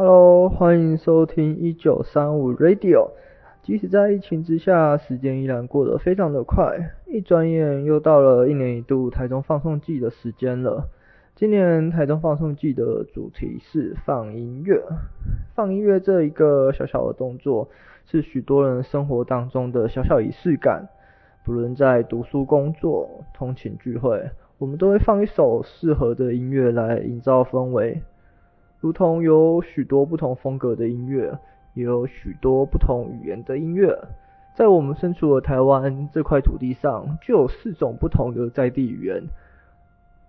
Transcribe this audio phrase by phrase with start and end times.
[0.00, 3.10] Hello，欢迎收听一九三五 Radio。
[3.62, 10.84] 即使在疫情之下，时间依然过得非常的快，一转眼又到了一年一度台中放送季的时间了。
[11.34, 14.80] 今年台中放送季的主题是放音乐。
[15.56, 17.68] 放音乐这一个小小的动作，
[18.06, 20.86] 是许多人生活当中的小小仪式感。
[21.44, 28.00] 不论在读书、工作、通勤、聚会，我们都会放一首适合的音乐来营造氛围。
[28.80, 31.38] 如同有许多不同风格的音乐，
[31.74, 33.98] 也有许多不同语言的音乐，
[34.54, 39.24] 在我们身处的台湾这块土地上，就有四种不同的在地语言。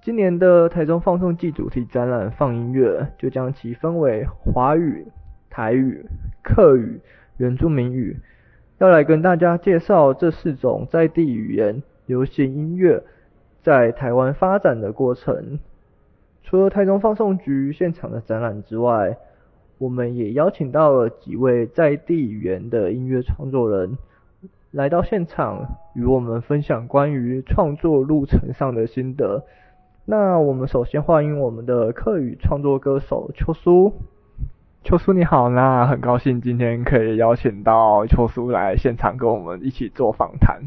[0.02, 5.05] 今年的台中放送季主题展览放音乐，就将其分为华语、
[5.49, 6.05] 台语、
[6.41, 7.02] 客语、
[7.38, 8.18] 原住民语，
[8.79, 13.04] 要来跟大家介绍这四种在地语言流行音乐
[13.62, 15.59] 在台湾发展的过程。
[16.43, 19.17] 除了台中放送局现场的展览之外，
[19.77, 23.98] 我们也邀请到了几位在地语言的音乐创作人
[24.71, 29.45] 来到现场，与我们分享关于创作路程上的心得。
[30.05, 33.93] 那我们首先欢迎我们的客语创作歌手秋苏。
[34.84, 40.62] 秋叔你好，那很高兴今天可以邀请到秋叔来现场跟我们一起做访谈。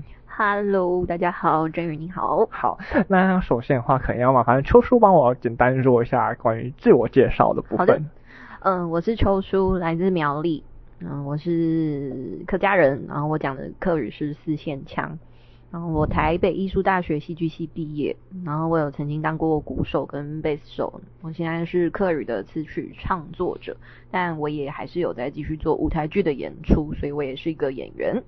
[0.45, 2.48] Hello，大家好，真宇你好。
[2.51, 2.77] 好，
[3.07, 8.11] 那首先的话，可能要麻烦秋叔帮我简单说一下关于自我介绍的部分。
[8.62, 10.65] 嗯，我是秋叔，来自苗栗，
[10.99, 15.17] 嗯，我是客家人，然后我讲的客语是四线腔，
[15.71, 23.77] 然后我台北艺术大学戏剧系毕业，然后我有曾经当过鼓手跟贝斯手，我现在是客语的词曲创作者，
[24.11, 28.21] 但我也还是有在继续做舞台剧的演出，所以我也是一个演员。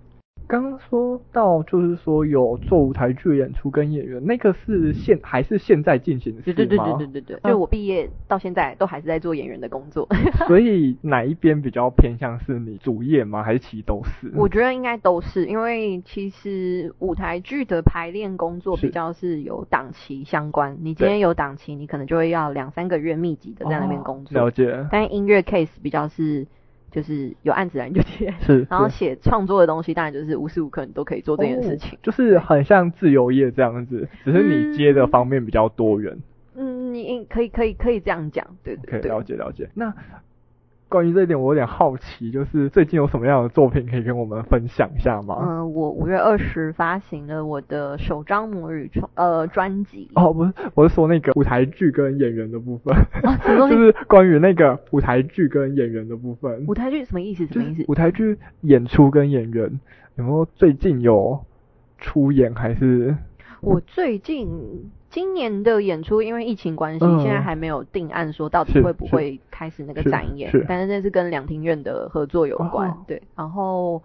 [0.46, 6.54] 刚刚说到，就是说有做舞台剧演出跟演员，那个是现还是现在进行的事吗？
[6.54, 10.06] 对对对对对对对，就我毕业到现在都还是在做演员的工作。
[10.46, 13.42] 所以哪一边比较偏向是你主业吗？
[13.42, 14.30] 还是其实都是？
[14.36, 20.76] 我觉得应该都是，因为其实舞台剧的排练工作比较是有档期相关。
[20.82, 24.38] 你今天有档期，你可能就会要两三个月密集的在那边工作。
[24.38, 24.86] 哦，了解。
[24.92, 26.46] 但音乐 case 比较是。
[26.94, 36.16] 就是有案子来你就接， 是，然后写创作的东西，当然就是无时无刻你都可以做这件事情，哦，就是很像自由业这样子，只是你接的方面比较多元。
[36.54, 39.68] 嗯，你可以可以可以这样讲，对对对，可以了解了解。
[39.74, 39.92] 那。
[40.88, 45.38] 关于这一点，我有点好奇，就是最近有什么样的作品可以跟我们分享一下吗？
[45.42, 50.08] 嗯，我五月二十发行了我的首张母语创呃专辑。
[50.14, 52.94] 哦，不是，我是说那个舞台剧跟演员的部分。
[53.68, 56.64] 就是关于那个舞台剧跟演员的部分。
[56.68, 57.44] 舞台剧什么意思？
[57.46, 57.84] 什么意思？
[57.88, 59.80] 舞台剧演出跟演员
[60.16, 61.44] 有没有最近有
[61.98, 63.16] 出演还是？
[63.60, 64.48] 我最近。
[65.14, 70.50] 今年的演出因为疫情关系，嗯，现在还没有定案，说到底会不会开始那个展演。
[70.66, 73.22] 但是那是跟两厅院的合作有关，哦，对。
[73.36, 74.02] 然后，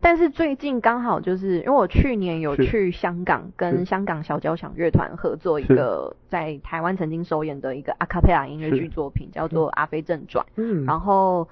[0.00, 10.42] 但是最近刚好就是因为我去年有去香港跟香港小交响乐团合作一个在台湾曾经首演的一个阿卡贝拉音乐剧作品，叫做《阿飞正传》。
[10.56, 11.46] 嗯，然后。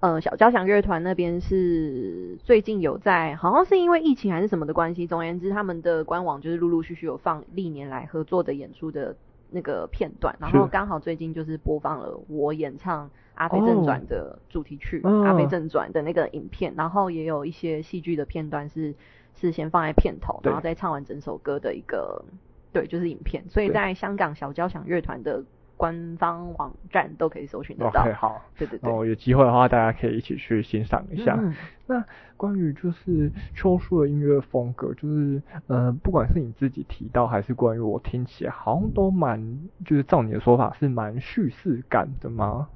[0.00, 5.06] 呃，小交响乐团那边是最近有在，好像是因为疫情还是什么的关系。
[5.06, 9.14] 总而言之，他们的官网就是陆陆续续有放历年来合作的演出的
[9.50, 18.94] 那个片段，然后刚好最近就是播放了我演唱《阿飞正传》的主题曲《阿飞正传》的那个影片，然后也有一些戏剧的片段是
[19.34, 22.24] 是先放在片头，然后再唱完整首歌的一个，
[22.72, 23.44] 对，就是影片。
[23.50, 25.44] 所以在香港小交响乐团的。
[25.80, 28.02] 官方网站都可以搜寻得到。
[28.02, 28.92] OK，好，对对对。
[28.92, 31.38] 哦，有机会的话，大家可以一起去欣赏一下。
[31.40, 31.54] 嗯、
[31.86, 32.04] 那
[32.36, 42.68] 关于就是秋叔的音乐风格，就是呃，不管是你自己提到，还是关于我听起来，好像都蛮，就是照你的说法是蛮叙事感的吗？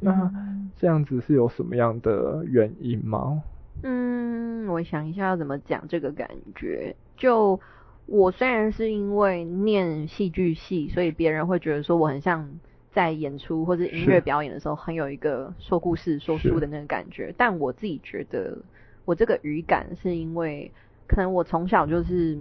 [0.00, 0.32] 那
[0.76, 3.40] 这样子是有什么样的原因吗？
[3.84, 7.60] 嗯，我想一下要怎么讲这个感觉，就。
[8.10, 12.58] 我虽然是因为念戏剧系，所以别人会觉得说我很像
[12.90, 17.32] 在演出或者音乐表演的时候，很有一个说故事、说书的那个感觉。
[17.38, 18.58] 但我自己觉得，
[19.04, 20.72] 我这个语感是因为
[21.06, 22.36] 可能我从小就是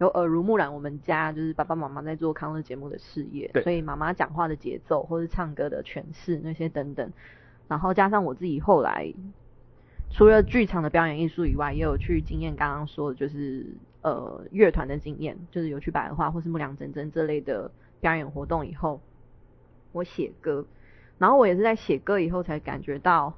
[0.00, 7.12] 有耳濡目染，我们家就是爸爸妈妈在做康乐节目的事业，所以妈妈讲话的节奏或是唱歌的诠释那些等等，
[7.68, 9.14] 然后加上我自己后来
[10.10, 13.66] 除了剧场的表演艺术以外，也有去经验刚刚说的就是。
[14.06, 19.00] 呃，乐团的经验就是有去百合花或是木良真真这类的表演活动以后，
[19.90, 20.64] 我写歌，
[21.18, 23.34] 然后我也是在写歌以后才感觉到，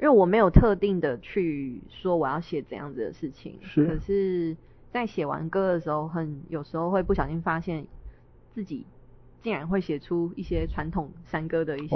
[0.00, 4.56] 因为我没有特定的去说我要写怎样子的事情，是，可是
[4.90, 7.86] 在写完歌的时候，很有时候会不小心发现
[8.52, 8.84] 自己
[9.40, 11.94] 竟然会写出一些传统山歌的一些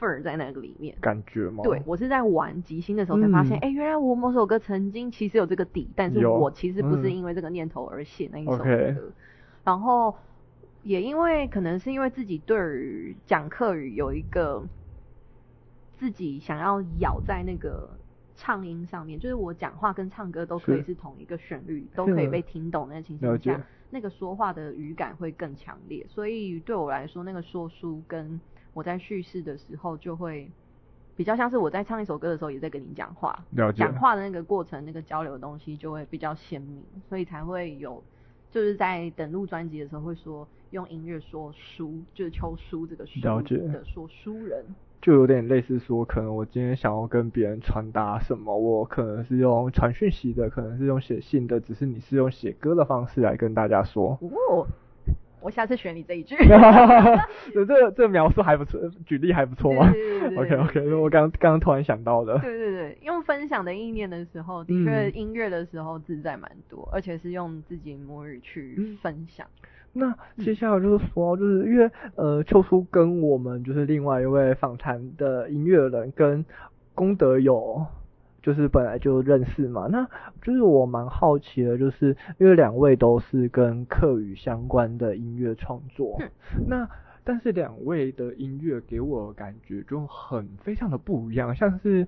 [0.00, 0.96] 份儿在那个里面。
[1.00, 1.62] 感觉吗？
[1.62, 8.64] 对，我是在玩即兴的时候才发现，哎、嗯欸，原来我某首歌曾经其实有这个底，但是我其实不是因为这个念头而写那一首歌。
[8.64, 8.96] 嗯 okay.
[9.62, 10.16] 然后
[10.82, 14.64] 也因为可能是因为自己对于讲课语有一个
[15.98, 17.90] 自己想要咬在那个。
[18.36, 23.60] 唱音上面，就是我讲话跟唱歌都可以是同一个旋律，都可以被听懂那个情形下，
[23.90, 26.06] 那个说话的语感会更强烈。
[26.08, 28.40] 所以对我来说，那个说书跟
[28.72, 30.50] 我在叙事的时候，就会
[31.16, 33.44] 比较像是我在唱一首歌的时候，也在跟你讲话。
[33.74, 38.02] 讲话的那个过程，那个交流的东西就会比较鲜明，所以才会有，
[38.50, 44.64] 就是在等录专辑的时候会说用音乐说书，就是秋书这个书的说书人。
[45.02, 54.18] 就有点类似说，可能我今天想要跟别人传达什么，我可能是用传讯息的，可能是用写信的，只是你是用写歌的方式来跟大家说。
[54.20, 54.66] 哦，
[55.40, 56.36] 我下次选你这一句。
[57.52, 59.90] 这个这个描述还不错，举例还不错吗？
[59.92, 62.38] 对对对对 OK OK，我刚刚突然想到的。
[62.38, 69.46] 对对对，用分享的意念的时候，的确音乐的时候自在蛮多，嗯，而且是用自己母语去分享。
[69.46, 76.44] 嗯那接下来就是说，就是因为呃，秋叔跟我们就是另外一位访谈的音乐人跟
[76.94, 77.84] 功德有
[78.42, 79.86] 就是本来就认识嘛。
[79.90, 80.06] 那
[80.42, 86.18] 就是我蛮好奇的，就是因为两位都是跟客语相关的音乐创作，
[86.68, 86.88] 那
[87.24, 91.54] 但是两位的音乐给我的感觉就很非常的不一样。
[91.54, 92.06] 像是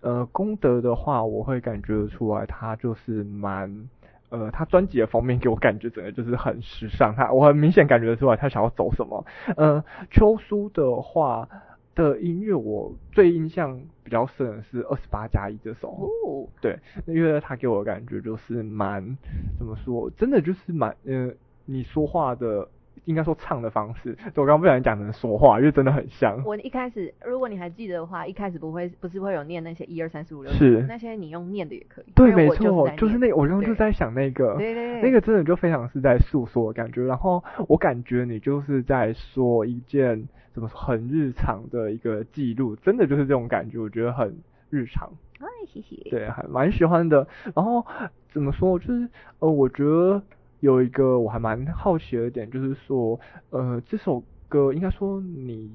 [0.00, 3.88] 呃，功德的话，我会感觉出来他就是蛮。
[4.30, 9.24] 呃，他专辑的封面给我感觉整个就是很时尚，他我很明显感觉得出来他想要走什么。
[9.56, 11.48] 呃，秋书的话
[11.94, 15.88] 的音乐，我最印象比较深的是二十八加一这首。
[15.88, 19.16] 哦，对，因为他给我的感觉就是蛮
[19.58, 21.32] 怎么说，真的就是蛮呃，
[21.64, 22.68] 你说话的。
[23.04, 26.42] 应该说唱的方式，我刚刚不小心讲成说话，因为真的很像。
[26.44, 32.06] 我一开始，如果你还记得的话，一开始不会，不是会有念那些一二三四五六，是那些你用念的也可以。
[32.14, 37.04] 对，没错，就是那，我刚刚就在想那个，对对对，那个真的就非常是在诉说的感觉。
[37.04, 44.34] 然后我感觉你就是在说一件怎么说很日常的一个记录，真的就是这种感觉，我觉得很
[44.70, 45.10] 日常。
[45.40, 46.08] 哎，谢谢。
[46.08, 47.26] 对，还蛮喜欢的。
[47.54, 47.84] 然后
[48.32, 49.08] 怎么说，就是
[49.40, 50.22] 呃，我觉得。
[50.64, 53.20] 有一个我还蛮好奇的点，就是说，
[53.50, 55.70] 呃，这首歌应该说你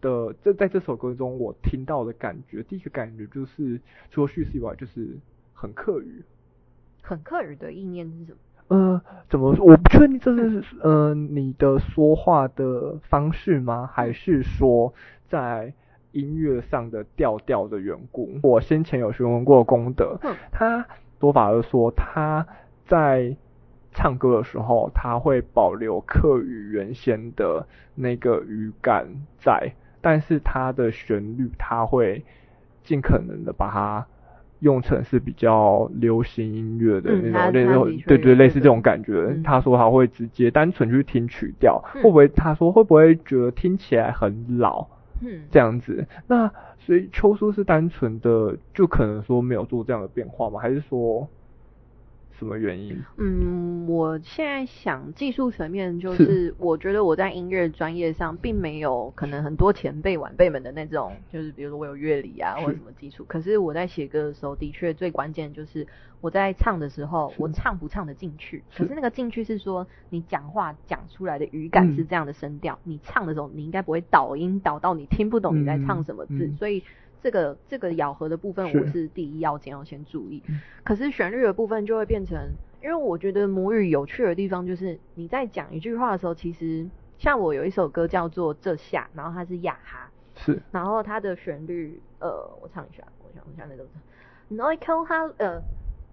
[0.00, 3.80] 的这在这首歌中，我听到的感觉，第一个感觉就是
[4.10, 5.16] 除了叙事以外，就是
[5.54, 6.24] 很客语。
[7.02, 8.38] 很客语的意念是什么？
[8.66, 9.00] 呃，
[9.30, 9.64] 怎么说？
[9.64, 13.88] 我不确定这是呃你的说话的方式吗？
[13.92, 14.92] 还是说
[15.28, 15.72] 在
[16.10, 18.28] 音乐上的调调的缘故？
[18.42, 20.84] 我先前有询问过功德，嗯，他
[21.20, 22.44] 说法是说他
[22.88, 23.36] 在。
[23.92, 29.06] 唱歌的时候，他会保留客语原先的那个语感
[29.38, 32.24] 在，但是他的旋律他会
[32.82, 34.06] 尽可能的把它
[34.60, 39.26] 用成是比较流行音乐的那种，那种对对，类似这种感觉。
[39.28, 42.28] 嗯、他说他会直接单纯去听曲调，嗯、会不会？
[42.28, 44.86] 他说会不会觉得听起来很老？
[45.20, 46.06] 嗯，这样子。
[46.26, 50.58] 那所以秋叔是单纯的，就可能说没有做这样的变化吗？
[50.58, 51.28] 还是说？
[52.38, 52.96] 什么原因？
[53.18, 63.24] 嗯，我现在想技术层面，就是我觉得我在音乐专业上并没有可能很多前辈晚辈们的那种，就是比如说我有乐理啊或者什么基础。
[63.28, 65.86] 可是我在写歌的时候，的确最关键就是
[66.20, 68.64] 我在唱的时候，我唱不唱得进去。
[68.76, 76.82] 可是那个进去是说你讲话讲出来的语感是这样的声调，嗯，你唱的时候你应该不会倒音倒到你听不懂你在唱什么字，嗯嗯，所以。
[77.22, 80.42] 这个这个咬合的部分，我是第一要件要先注意。
[80.82, 82.36] 可是旋律的部分就会变成，
[82.82, 86.84] 因为我觉得母语有趣的地方就是你在讲一句话的时候，其实
[87.18, 92.28] 像我有一首歌叫做《这下》，然后它是亚哈，是，然后它的旋律，呃，
[92.60, 93.84] 我唱一下，我想一下那个
[94.50, 95.62] ，Noi kon ha，呃，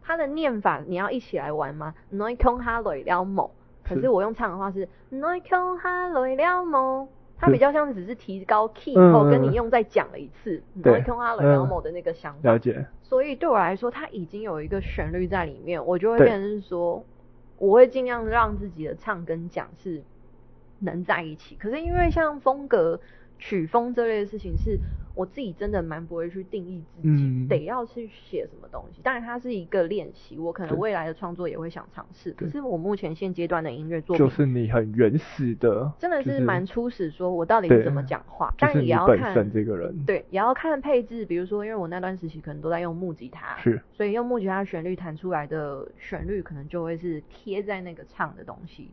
[0.03, 3.49] 它的念法你要一起来玩吗？Noi con ha loi liao mo，
[3.83, 7.07] 可是我用唱的话是 Noi kon ha loi liao mo。
[7.39, 12.51] 它比较像只是提高 key 后跟你用再讲了一次，然后用阿雷尔某的那个想法。
[12.51, 12.85] 了解。
[13.01, 17.03] 所以对我来说，它已经有一个旋律在里面，我就会变成是说，
[17.57, 20.03] 我会尽量让自己的唱跟讲是
[20.79, 21.55] 能在一起。
[21.55, 22.99] 可是因为像风格、
[23.37, 24.77] 曲风这类的事情是。
[25.15, 29.01] 我自己真的蛮不会去定义自己，嗯、得要去写什么东西。
[29.01, 32.31] 当然，它是一个练习，我可能未来的创作也会想尝试。
[32.31, 37.09] 可是我目前现阶段的音乐作品，就是你很原始的，真的是蛮初始。
[37.09, 41.25] 说我到底是怎么讲话，但也要看这个人，对，也要看配置。
[41.25, 48.89] 比如说，因为我那段时期可能都在用木吉他，是，所以用木吉他旋律弹出来的旋律，可能就会是贴在那个唱的东西。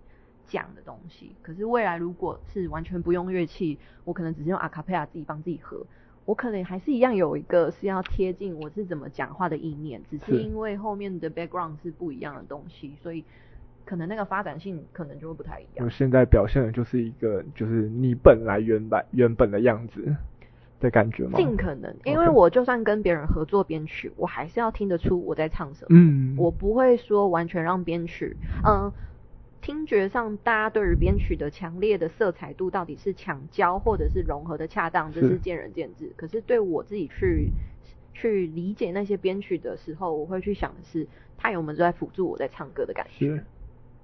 [0.49, 5.85] 讲的东西，可是未来如果是完全不用乐器，我可能只是用阿卡贝拉自己帮自己合，
[6.27, 13.25] 我可能还是一样有一个是要贴近我是怎么讲话的意念，只是因为后面的 background 是不一样的东西，所以
[13.85, 15.87] 可能那个发展性可能就会不太一样。
[15.87, 20.15] 我现在表现的就是一个就是你本来原本原本的样子
[20.81, 21.39] 的感觉吗？
[21.39, 25.87] 尽可能，因为我就算跟别人合作编曲，我还是要听得出我在唱什么。
[25.91, 28.93] 嗯，我不会说完全让编曲，嗯。
[29.67, 36.13] 听觉上，大家对于编曲的强烈的色彩度到底是抢焦或者是融合的恰当，这是见仁见智。
[36.15, 37.51] 可是对我自己去
[38.15, 43.27] 去理解那些编曲的时候，我会去想的是，他有没有在辅助我在唱歌的感觉。
[43.27, 43.45] 是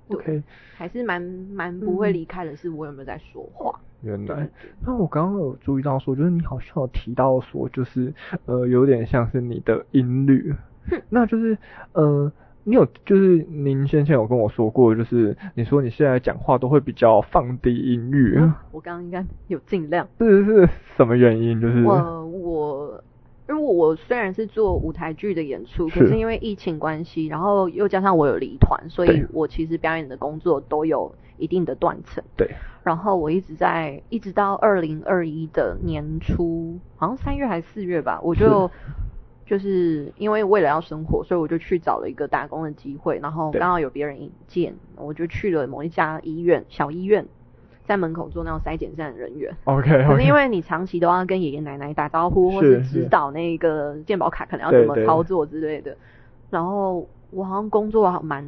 [0.09, 0.42] ，OK，
[0.75, 3.78] 还是蛮蛮不会离开的是，我有没有在说话。
[4.02, 4.49] 嗯、原来，
[4.85, 8.12] 那我刚刚有注意到说，就是你好像有提到说，就是
[8.47, 10.52] 呃，有点像是你的音律，
[11.09, 11.57] 那就是
[11.92, 12.33] 呃。
[12.64, 18.37] 你有就是您先前有跟我说过，就是你说你现在讲话都会比较放低音域。
[18.38, 20.07] 嗯、我刚刚应该有尽量。
[20.19, 21.61] 是是什么原因？
[21.61, 23.04] 就是我我
[23.49, 32.23] 因为我虽然是做舞台剧的演出，可是因为疫情关系，然后又加上我有离团，所以我其实表演的工作都有一定的断层。
[32.37, 32.49] 对。
[32.85, 38.71] 然后我一直在一直到二零二一的年初，好像三月还是四月吧，我就。
[39.44, 47.26] 就是因为为了要生活，所以我就去找了一个打工的机会，然后刚好有别人引荐，我就去了某一家医院，小医院，
[47.84, 49.54] 在门口做那种筛检站的人员。
[49.64, 50.06] OK, okay.
[50.06, 55.96] 可是因为你长期都要跟爷爷奶奶打招呼，或是指导那个健保卡可能要怎么操作之类的，
[56.49, 58.42] 然后我好像工作蛮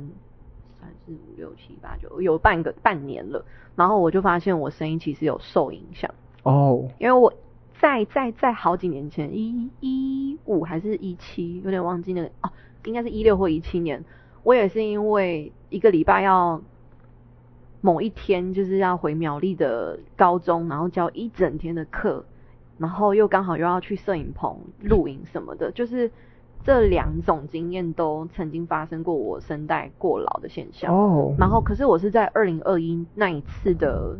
[0.80, 3.44] 三四五六七八九有半个半年了，
[3.76, 6.10] 然后我就发现我声音其实有受影响
[6.44, 6.90] 哦，oh.
[6.98, 7.30] 因为我。
[7.84, 12.50] 在在在好几年前，一一五还是一七，有点忘记那个哦，
[12.86, 14.02] 应该是一六或一七年。
[14.42, 16.62] 我也是因为一个礼拜要
[17.82, 22.24] 某一天就是要回苗栗的高中，然后教一整天的课，
[22.78, 26.10] 然后又刚好又要去摄影棚录影什么的，就是
[26.64, 30.90] 这两种经验都曾经发生过我声带过劳的现象。
[30.90, 34.16] 哦，然后可是我是在二零二一那一次的。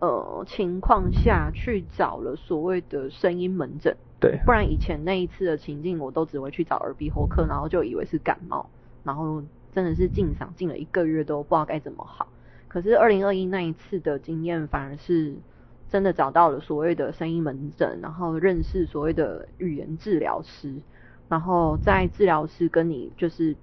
[0.00, 8.70] 呃，情况下去找了所谓的声音门诊，对，不然以前那一次的情境，我都只会去找耳鼻喉科，然后就以为是感冒，
[9.04, 9.42] 然后
[9.72, 12.28] 真的是进嗓进了一个月都不知道该怎么好。
[12.66, 15.34] 可是二零二一那一次的经验，反而是
[15.90, 20.76] 真的找到了所谓的声音门诊，然后认识所谓的语言治疗师，
[21.28, 23.54] 然后在治疗师跟你就是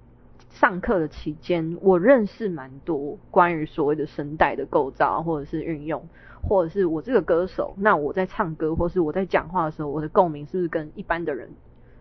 [0.60, 6.06] 上课的期间，我认识蛮多关于所谓的声带的构造或者是运用。
[6.40, 11.50] 或者是我这个歌手，那我在唱歌或是我在讲话的时候，我的共鸣是不是跟一般的人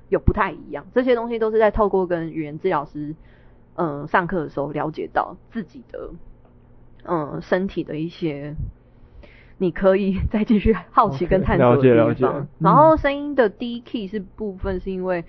[0.09, 0.85] 有不太一样？
[0.93, 3.15] 这些东西都是在透过跟语言治疗师，
[3.75, 6.11] 嗯、呃，上课的时候了解到自己的，
[7.03, 8.53] 嗯、呃，身体的一些，
[9.57, 11.97] 你可以 再继续好奇跟探索的地方。
[11.97, 12.47] Okay, 了解了解。
[12.59, 15.25] 然后声音的低 key 是部分是因为，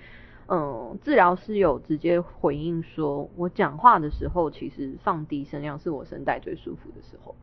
[0.51, 7.35] 嗯、呃，治疗师有直接回应说，我讲话的时候其实放低声量是我声带最舒服的时候。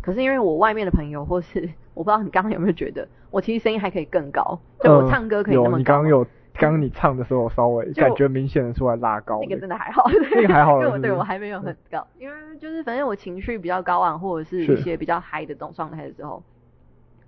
[0.00, 9.40] 可是因为我外面的朋友，或是我不知道你刚刚有没有觉得，我其实声音还可以更高，就我唱歌可以那么你刚刚有，刚刚你唱的时候稍微感觉明显的出来拉高。
[9.40, 10.78] 那个真的还好，那个还好。
[10.78, 16.42] 对，对我还没有很高，因为就是反正我情绪比较高昂，或者是一些比较嗨的这种状态的时候，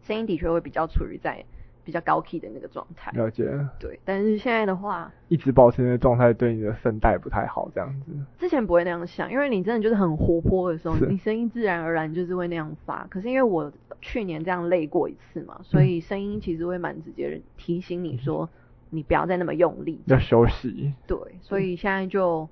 [0.03, 1.45] 声音的确会比较处于在。
[1.87, 3.49] 比较高 key 的那个状态，了解。
[3.79, 8.11] 对，但是现在的话，一直保持那个状态，对你的声带不太好，这样子。
[8.37, 13.07] 之前不会那样想，因为你真的就是很活泼的时候，你声音自然而然就是会那样发。
[13.09, 18.49] 可是因为我去年这样累过一次嘛，所以声音其实会蛮直接的提醒你说，
[18.91, 20.93] 你不要再那么用力，要休息。
[21.07, 22.49] 对，所以现在就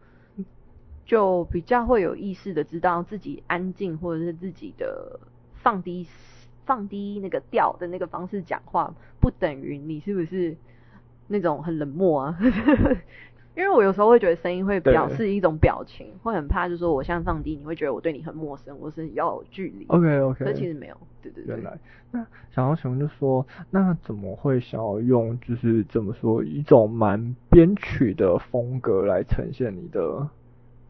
[1.04, 5.18] 就比较会有意识的知道自己安静，或者是自己的
[5.54, 6.06] 放低。
[6.66, 10.56] 放低那个调的那个方式讲话，不等于你是不是
[11.28, 12.38] 那种很冷漠啊？
[13.56, 19.86] 因为我有时候会觉得声音会表示一种表情，对会很怕，就是说我现在放低，你会觉得我对你很陌生，我是要有距离。
[19.86, 21.54] OK OK，可其实没有，对对对。
[21.54, 21.78] 原来，
[22.10, 30.28] 那想要请问就是说，那怎么会想要用就是怎么说一种蛮编曲的风格来呈现你的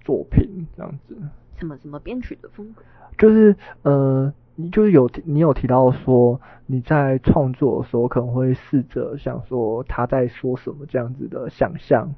[0.00, 1.14] 作品这样子？
[1.58, 2.82] 什么什么编曲的风格？
[3.18, 4.32] 就是呃。
[4.56, 12.14] 你就是有你有提到说你在创作的时候可能会试着想说他在说什么这样子的想象。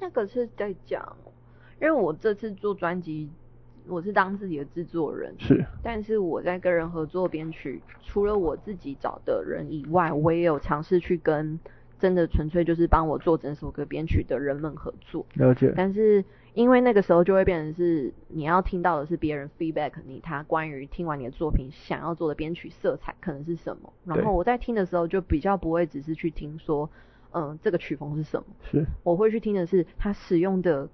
[0.00, 1.16] 那个是在讲，
[1.80, 3.30] 因为我这次做专辑，
[3.88, 5.64] 我是当自己的制作人，是。
[5.82, 11.58] 但是我在跟人合作编曲，除了我自己找的人以外，我也有尝试去跟
[11.98, 15.24] 真的纯粹就是帮我做整首歌编曲的人们合作。
[15.34, 15.72] 了解。
[15.74, 16.22] 但是
[16.56, 26.88] 因为那个时候就会变成是你要听到的是别人 feedback 你他关于听完你的作品想要做的编曲色彩可能是什么，然后我在听的时候就比较不会只是去听说，
[27.32, 30.88] 嗯，这个曲风是什么，是，我会去听的是他使用的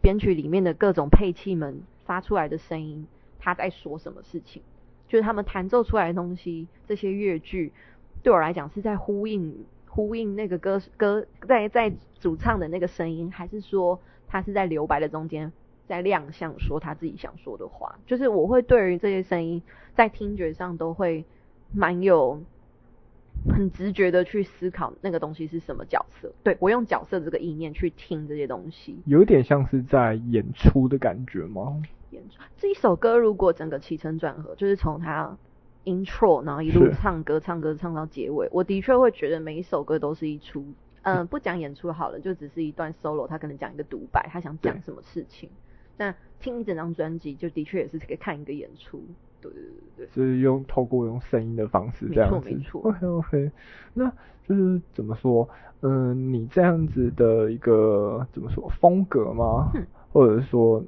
[0.00, 3.06] 编曲里面的各种配器们发出来的声音，
[3.38, 4.62] 他在说什么事情，
[5.06, 7.72] 就是他们弹奏出来的东西，这些乐句
[8.24, 9.64] 对我来讲是在呼应。
[9.90, 15.52] 呼应那个歌歌在在主唱的那个声音，还是说他是在留白的中间
[15.86, 17.98] 在亮相说他自己想说的话？
[18.06, 19.62] 就是我会对于这些声音
[19.94, 21.24] 在听觉上都会
[21.74, 22.40] 蛮有
[23.48, 26.32] 很直觉的去思考那个东西是什么角色。
[26.44, 31.82] 对，我用角色这个意念去听这些东西，有点像是在演出的感觉吗？
[32.10, 35.36] 演出这一首歌如果整个起承转合，就是从他。
[35.84, 40.62] intro，然后一路唱歌，唱歌唱到结尾，我的确会觉得每一首歌都是一出，
[41.08, 45.48] 嗯、呃，不讲演出好了，就只是一段 solo，他可能讲一个独白，他想讲什么事情。
[45.96, 49.02] 那听一整张专辑，就的确也是可以看一个演出。
[49.40, 49.62] 对对
[49.96, 52.50] 对对，就是用透过用声音的方式这样子。
[52.50, 52.90] 没错没错。
[52.90, 53.50] OK OK，
[53.94, 54.12] 那
[54.46, 55.48] 就是怎么说？
[55.80, 59.70] 嗯、呃，你这样子的一个怎么说风格吗？
[59.74, 60.84] 嗯、或者是说？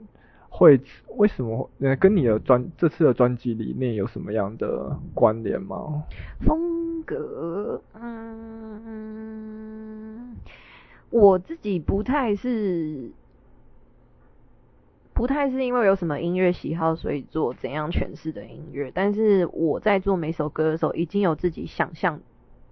[0.53, 0.81] 会
[1.17, 1.71] 为什么？
[1.79, 6.03] 呃，跟你的专这次的专辑里面有什么样的关联吗？
[6.41, 8.83] 风格，嗯，
[11.11, 13.11] 我自己不太是，
[15.12, 18.90] 不太是因为有什么音乐喜好，所以做怎样诠释的音乐。
[18.95, 22.21] 但是我在做每首歌的时候，已经有自己想象，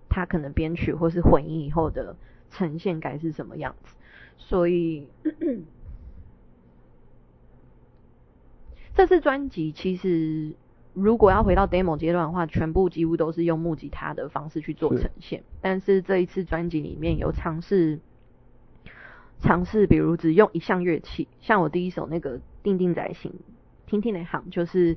[0.08, 2.16] 它可能编曲或是混音以后的
[2.50, 3.94] 呈现该是什么样子，
[4.36, 5.06] 所以。
[8.94, 10.56] 这次专辑其实，
[10.92, 15.38] 如果要回到 demo 阶段的话，全部几乎都是用木吉他的方式去做呈现。
[15.38, 18.00] 是但是这一次专辑里面有尝试，
[19.40, 23.32] 尝试比如只用一项乐器，像我第一首那个《定定在心》，
[23.90, 24.96] 听听那行，就是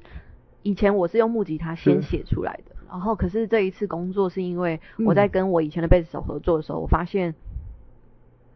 [0.63, 2.75] 以前我是用木吉他先写出来的。
[2.89, 7.35] 然后可是这一次工作是因为我在跟我以前的贝斯手合作的时候，嗯、我发现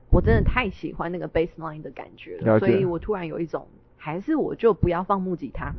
[0.09, 3.67] 我真的太喜欢那个 bass line 的感觉了，了所以我突然有一种。
[3.97, 5.75] 还是我就不要放木吉他了，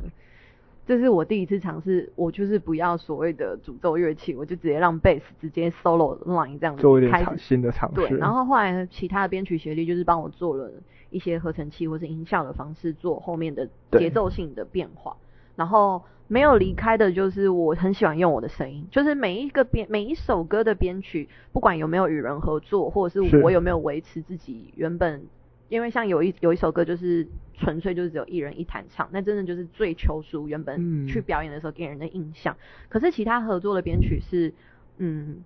[0.87, 8.07] 这是我第一次尝试，我就是不要所谓的主奏乐器，我就直接让贝斯直接 solo line 这样子做一点新的尝试。
[8.07, 10.71] 对，然后后来其他的编曲协力就是帮我做了
[11.09, 15.17] 一些合成器或是音效的方式做后面的节奏性的变化。
[15.57, 25.25] 然后没有离开的就是我很喜欢用我的声音，就是每一个编每一首歌的编曲，不管有没有与人合作，或者是我有没有维持自己原本。
[25.69, 32.53] 因为像有一有一首歌就是纯粹就是只有一人一弹唱，那真的就是最秋叔原本去表演的时候给人的印象。
[32.55, 34.53] 嗯、可是其他合作的编曲是，
[34.97, 35.37] 嗯，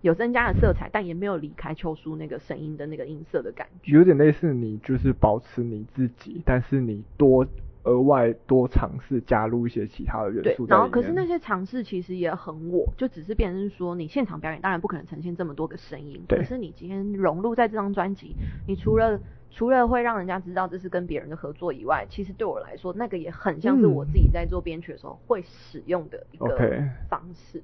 [0.00, 3.92] 有增加了色彩，但也没有离开秋叔那个声音的那个音色的感觉。
[3.92, 7.46] 有点类似你就是保持你自己，但是你多。
[7.86, 10.66] 额外多尝试加入一些其他的元素。
[10.66, 18.34] 对，然后可是那些尝试其实也很我，就只是变成说你现场表演当然不可能呈现这么多个声音，对可是你今天融入在这张专辑，
[18.66, 19.18] 你除了
[19.50, 26.46] 除了会让人家知道这是跟别人的合作以外，其实对我来说那个也很像是我自己在做编曲的时候会使用的一个
[27.08, 27.58] 方式。
[27.58, 27.62] Okay.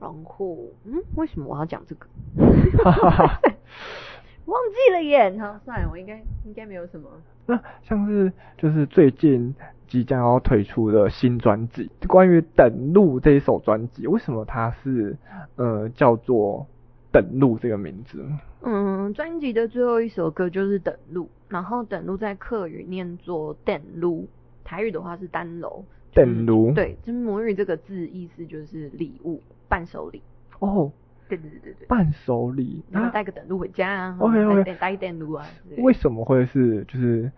[0.00, 2.06] 然后，嗯，为什么我要讲这个？
[4.46, 7.08] 忘记了耶，好，算了，我应该应该没有什么。
[7.46, 9.54] 那像是就是最近
[9.86, 15.16] 即将要推出的新专辑，关于《等路》这一首专辑，为什么它是
[15.56, 16.60] 呃叫做
[17.12, 18.24] 《等路》这个名字？
[18.62, 24.28] 嗯，专辑的最后一首歌就是《等路》，然后《等路》在客语念作“等路”，
[24.64, 25.84] 台语的话是“单楼”。
[26.14, 26.72] 等路。
[26.72, 30.22] 对，就是母语这个字意思就是礼物，伴手礼。
[30.58, 30.92] 哦。
[31.36, 35.46] 对对对对，伴手礼，然后带个等路回家啊，OK OK，带等路啊。
[35.78, 37.30] 为什么会是就是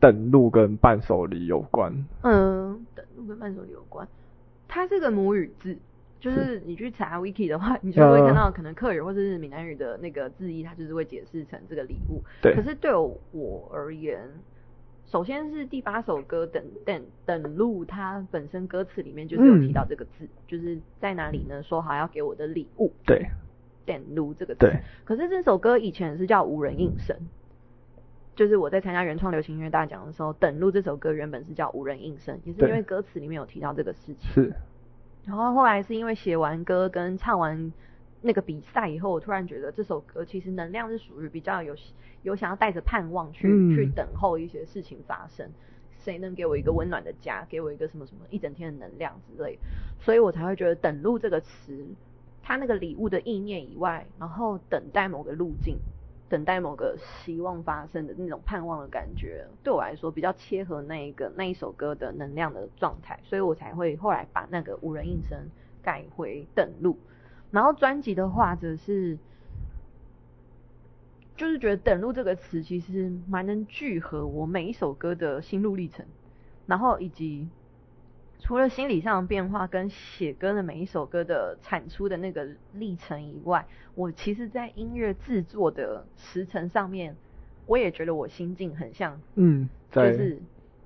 [0.00, 1.92] 等路跟伴手礼有关？
[2.22, 4.06] 嗯，等路跟伴手礼有关，
[4.66, 5.76] 它是个母语字，
[6.20, 12.22] 就是你去查 Wiki 的话，你就会看到可能客语或者是闽南语的那个字义，它就是会解释成这个礼物。
[12.42, 14.20] 对，可是对我而言。
[15.10, 21.62] 首先是第八首歌等等等路，它本身歌词里面就是有提到这个字，嗯、就是在哪里呢？
[21.62, 22.92] 说好要给我的礼物。
[23.06, 23.26] 对，
[23.86, 24.60] 等路这个字。
[24.60, 24.80] 对。
[25.06, 27.16] 可是这首歌以前是叫无人应声，
[28.36, 34.30] 就是我在参加原创流行音乐大奖的时候，等路这首歌原本是叫无人应声，也是因为歌词里面有提到这个事情。
[34.34, 34.52] 是。
[35.24, 37.72] 然后后来是因为写完歌跟唱完。
[38.20, 41.76] 那个比赛以后，我突然觉得这首歌其实能量是属于比较有
[42.22, 45.48] 有想要带着盼望去、嗯、去等候一些事情发生，
[46.00, 49.58] 谁能给我一个温暖的家，给我一个什么什么一整天的能量之类，
[50.00, 51.86] 所以我才会觉得“等路”这个词，
[52.42, 55.78] 它那个礼物的意念以外，然后等待某个路径，
[56.28, 65.38] 等待某个希望发生的那种盼望的感觉，对我来说比较切合那一个那一首歌的能量的状态，所以我才会后来把那个无人应声
[65.82, 66.98] 改回等路。
[67.50, 69.18] 然后专辑的话则是，
[71.36, 76.06] 就是觉得等路这个词其实蛮能聚合我每一首歌的心路历程，
[76.66, 77.48] 然后以及。
[78.40, 87.16] 除了心理上的变化跟写歌的每一首歌的产出的那个历程以外，我其实，在音乐制作的时程上面，
[87.66, 90.38] 我也觉得我心境很像，嗯，就是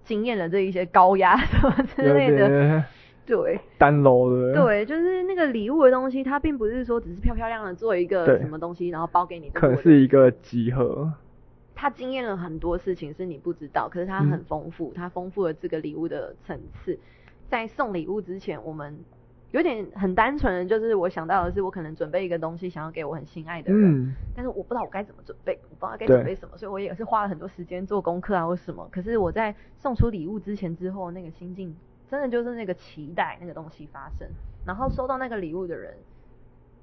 [0.03, 2.83] 经验了这一些高压 什么之类的，
[3.25, 11.13] 对，单楼的，对，就是那个礼物的东西，它并不是说只是漂漂亮亮的做一个什么东西，然后包给你，可能是一个集合。
[11.75, 16.99] 他经验了很多事情是你不知道，可是他很丰富，嗯、它丰富了这个礼物的层次。
[17.49, 18.97] 在送礼物之前，我们
[19.51, 28.89] 有点很单纯的，就是我想到的是，我可能准备一个东西，想要给我很心爱的人，嗯、但是我不知道我该怎么准备，我不知道该准备什么，所以我也是花了很多时间做功课啊，或什么。
[28.93, 31.75] 可是我在送出礼物之前之后，那个心境
[32.13, 34.29] 真的就是那个期待那个东西发生，
[34.65, 35.97] 然后收到那个礼物的人，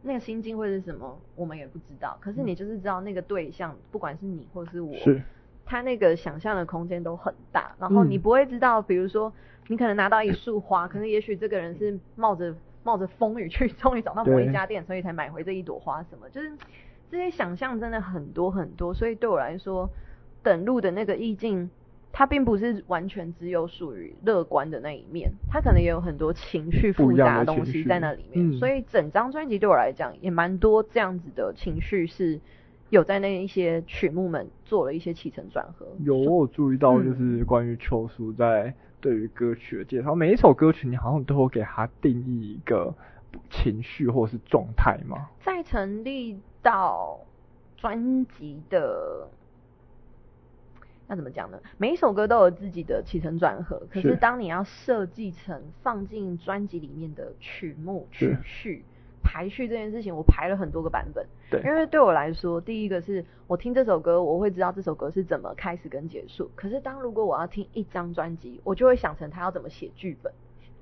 [0.02, 2.18] 那个心境会是什么，我们也不知道。
[2.20, 5.22] 可是你就是知道那个对象，不管是你或是我，是
[5.66, 9.32] 他那个想象的空间都很大，然后你不会知道，比如说。
[9.72, 16.02] 你可能拿到一束花，可是也许这个人是冒着冒着风雨去，终于找到某一家店，所以才买回这一朵花。
[16.10, 16.28] 什么？
[16.32, 16.52] 就是
[17.12, 19.88] 这些想象真的很多很多，所以对我来说，
[20.42, 21.70] 等路的那个意境，
[22.12, 28.54] 它并不是完全只有属于乐观的那一面，他可能也有很多情绪复杂的东西在那里面。
[28.54, 32.40] 所以整张专辑对我来讲也蛮多这样子的情绪是
[32.90, 35.86] 有在那一些曲目们做了一些起承转合。
[36.00, 38.74] 有，我有注意到就是关于秋叔在。
[39.02, 42.94] 对于歌曲的介绍，每一首歌曲你好像都会给它定义一个
[43.50, 45.30] 情绪或是状态吗？
[45.40, 47.18] 在成立到
[47.78, 49.26] 专辑的，
[51.10, 51.60] 那怎么讲呢？
[51.78, 58.86] 每一首歌都有自己的起承转合，可是当你要设计成放进专辑里面的曲目曲序。
[59.22, 61.24] 排序这件事情，我排了很多个版本。
[61.52, 66.50] 对，因为对我来说，第一个是我听这首歌，我会知道这首歌是怎么开始跟结束。
[66.56, 70.34] 可是当如果我要听一张专辑，我就会想成他要怎么写剧本。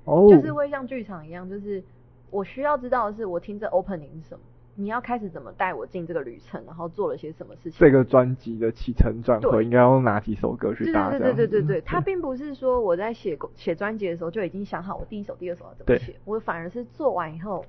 [0.04, 0.28] 哦。
[0.30, 1.82] 就是会像剧场一样，就是
[2.30, 4.40] 我需要知道的是，我听这 opening 是什么，
[4.80, 7.72] 你要开始怎么带我进这个旅程，然后做了些什么事情。
[7.80, 11.10] 这个专辑的起承转合应该用哪几首歌去搭？
[11.10, 17.64] 对对对对对对，它并不是说我在写写专辑的时候就已经想好我第一首、第二首要怎么写，我反而是做完以后。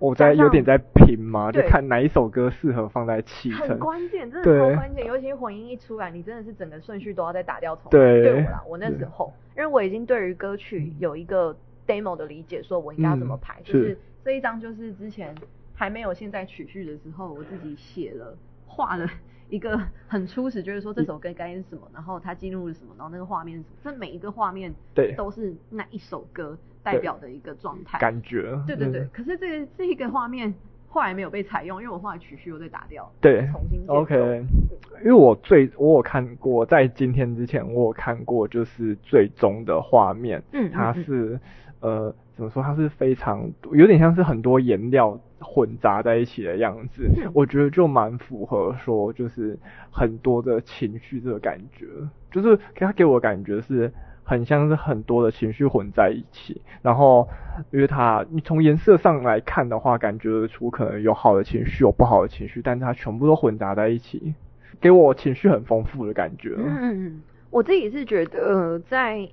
[0.00, 3.68] 我在有点在拼嘛，就看哪一首歌适合放在起承。
[3.68, 5.06] 很关键，真的超关键。
[5.06, 7.90] 尤其混音一出来，你真的是整个顺序都要再打掉重来。
[7.90, 11.54] 对，对我啦，我那时候，因为我已经对于歌曲有一个
[11.86, 13.60] demo 的理解，说我应该要怎么排。
[13.60, 15.34] 嗯、就是这一张，就是之前
[15.80, 19.08] 还没有现在曲序的时候，我自己写了画了
[19.48, 26.58] 一个很初始，就是说这首歌该是什么，然后它进入了什么，然后那个画面是什么，这每一个画面对都是那一首歌。
[26.82, 29.02] 代表的一个状态，感觉，对对对。
[29.02, 30.54] 嗯、可是这个这一个画面
[30.88, 34.42] 后来没有被采用，因为我后来曲序又再打掉，对，重新 OK。
[35.00, 41.38] 因为我最我有看过，在今天之前我有看过，就是最终的画面，嗯，它是
[41.80, 42.62] 呃怎么说？
[42.62, 49.58] 它是非常有点像是很多颜料混杂在一起的样子，我觉得就蛮符合说就是
[49.90, 51.86] 很多的情绪这个感觉，
[52.30, 53.92] 就是给他给我感觉是。
[54.22, 57.28] 很像是很多的情绪混在一起，然后
[57.72, 64.32] 因为它你从颜色上来看的话，感觉得出可能有好的情绪，有不好的情绪，但是它全部都混杂在一起，
[64.80, 66.54] 给我情绪很丰富的感觉。
[66.56, 69.28] 嗯，我自己是觉得在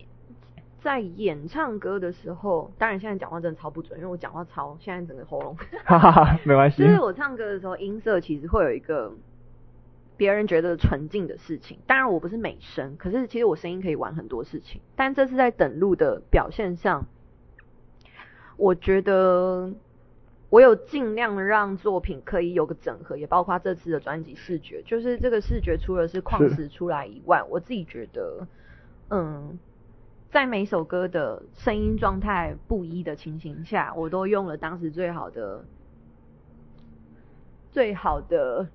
[0.80, 6.84] 在演唱歌的时候，当然现在讲话真的超不准，因为我讲话超现在整个喉咙，哈哈哈，没关系。
[6.84, 9.14] 就是我唱歌的时候，音色其实会有一个。
[10.16, 14.82] 别人觉得纯净的事情，当然我不是美声，可是其实我声音可以玩很多事情。
[14.96, 17.06] 但这是在等路的表现上，
[18.56, 19.72] 我觉得
[20.50, 28.48] 我有尽量让作品可以有个整合，也包括这次的专辑视觉，就是这个视觉除了是矿石出来以外，我自己觉得，
[29.12, 29.60] 嗯，
[30.32, 35.64] 在每首歌的声音状态不一的情形下，我都用了当时最好的、
[37.72, 38.68] 最好的。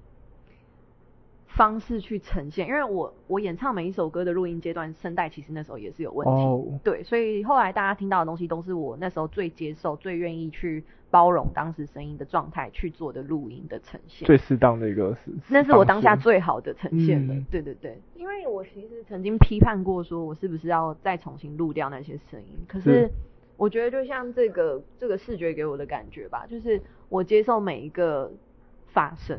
[1.54, 6.64] 方式去呈现，因为我我演唱每一首歌的录音阶段，声带其实那时候也是有问题，oh.
[6.82, 23.10] 对，所以后来大家听到的东西都是我那时候最接受、最愿意去包容当时声音的状态去做的录音的呈现，最适当的一个是，那是我当下最好的呈现了，嗯、对对对，因为我其实曾经批判过，说我是不是要再重新录掉那些声音，可是，是
[23.58, 28.32] 我觉得就像这个这个视觉给我的感觉吧，就是我接受每一个
[28.86, 29.38] 发生。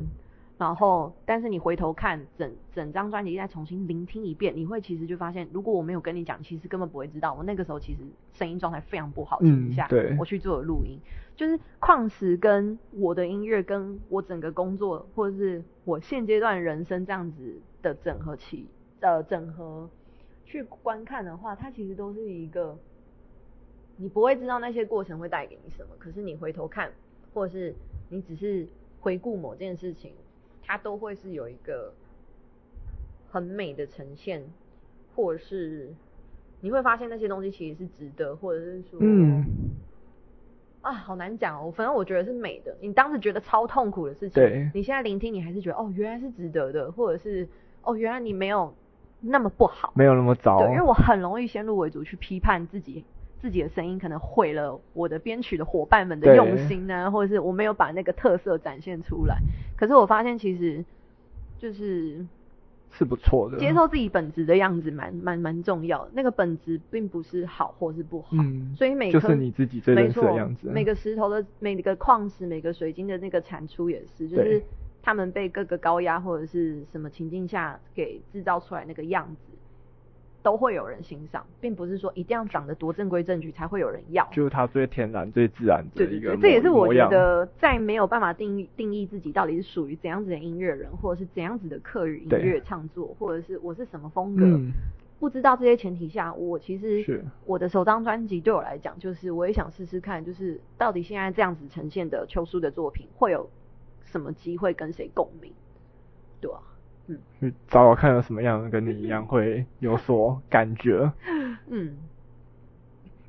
[0.55, 7.33] 然后，但是你回头看整整张专辑再重新聆听一遍，你会其实就发现，如果我没有跟你讲，其实根本不会知道。
[7.33, 7.99] 我那个时候其实
[8.33, 9.87] 声音状态非常不好，情况下，
[10.19, 10.99] 我去做了录音，
[11.35, 18.67] 就是矿石跟我的音乐，跟我整个工作，或者是我现阶段人生这样子的整合起，
[18.99, 19.89] 呃，整合
[20.45, 22.77] 去观看的话，它其实都是一个，
[23.97, 26.91] 你不会知道那些过程会带给你什么，可是你回头看，
[27.33, 27.75] 或者是
[28.09, 28.67] 你只是
[29.01, 30.13] 回顾某件事情。
[30.65, 31.93] 它都会是有一个
[33.29, 34.43] 很美的呈现，
[35.15, 35.93] 或者是
[36.61, 39.43] 你会发现那些东西其实是值得，或者是说，嗯，
[40.81, 41.71] 啊，好难讲哦。
[41.71, 42.75] 反正我觉得是美的。
[42.81, 47.47] 你当时觉得超痛苦的事情，对，你现在聆听，你还是觉得哦，原来是值得的，或者是
[47.83, 48.73] 哦，原来你没有
[49.19, 50.59] 那么不好，没有那么糟。
[50.59, 53.03] 对，因为我很容易先入为主去批判自己。
[53.43, 59.37] 自己的声音可能毁了我的编曲的伙伴们的用心呢、啊，或者是我没有把那个特色展现出来。
[59.75, 60.85] 可是我发现其实
[61.57, 62.25] 就是
[62.89, 66.11] 是不错的，接受自己本质的样子蛮蛮蛮重要的。
[66.13, 70.69] 那个本质并不是好或是不好，嗯，所以每个就是你自己最真实的样子。
[70.69, 74.63] 每个石头的每个矿石、每个水晶的那个产出也是，就是
[75.01, 79.52] 他们被各个高压或者是什么情境下给制造出来那个样子。
[80.43, 84.27] 都会有人欣赏，并不是说一定要长得多正规正矩才会有人要。
[84.31, 86.41] 就是它最天然、最自然的一个模样。
[86.41, 94.71] 这也是我觉得，在没有办法定义定义自己到底是属于怎样子的音乐人，或者是怎样子的客语音乐创作，或者是我是什么风格，嗯，
[95.17, 103.49] 不知道这些前提下，我其实我的首张专辑对我来讲，就是我也想试试看，就是到底现在这样子呈现的秋叔的作品，会有
[104.03, 105.53] 什么机会跟谁共鸣，
[106.41, 106.59] 对啊。
[107.07, 111.11] 嗯，去找找看有什么样的跟你一样会 有所感觉。
[111.67, 111.97] 嗯，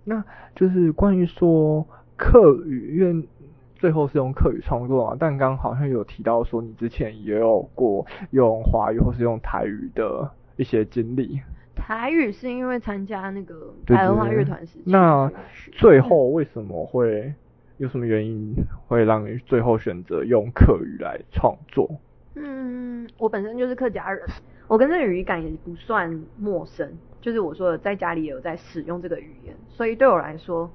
[0.04, 3.28] 那就是关于说客语，因为
[3.76, 11.40] 最后是用客语创作嘛，但刚好像有提到说你之前也有过用华语或是用台语的一些经历。
[11.74, 14.84] 台语是因为参加那个台湾话乐团时期。
[14.86, 15.30] 那
[15.72, 17.34] 最后为什么会
[17.76, 18.54] 有什么原因
[18.86, 21.90] 会让你最后选择用客语来创作？
[22.36, 24.26] 嗯，我本身就是客家人，
[24.66, 30.68] 我跟这个语感也不算陌生，就是我说的在家里也有在使用这个语言，所以对我来说，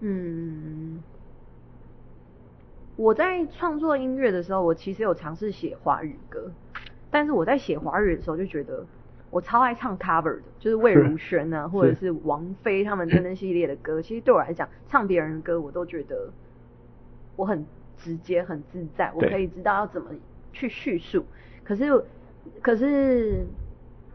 [0.00, 1.02] 嗯，
[2.96, 6.50] 我在创作音乐的时候，我其实有尝试写华语歌，
[7.10, 8.86] 但是我在写华语的时候就觉得
[9.28, 16.30] 我超爱唱 cover 的，就是魏如萱啊，或者是王菲他们等等系列的歌，其实对我来讲，唱别人的歌我都觉得
[17.36, 17.66] 我很。
[18.02, 20.10] 直接很自在，我可以知道要怎么
[20.52, 21.24] 去叙述。
[21.64, 22.04] 可是，
[22.60, 23.46] 可是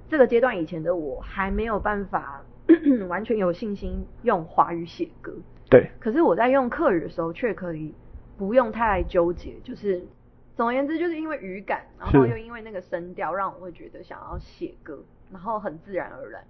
[0.10, 2.44] 这个阶段以前的我还没有办法
[3.08, 5.34] 完全有信心用华语写歌。
[5.70, 5.90] 对。
[6.00, 7.94] 可是我在用客语的时候，却可以
[8.38, 9.56] 不用太来纠结。
[9.64, 10.06] 就是
[10.56, 16.44] 总而言之，就是因为语感，然后又因为那个声调，让我会觉得想要写歌，然后很自然而然。